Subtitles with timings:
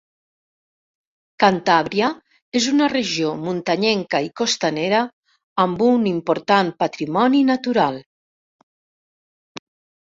[1.43, 2.07] Cantàbria
[2.61, 5.05] és una regió muntanyenca i costanera,
[5.67, 8.05] amb un important patrimoni natural.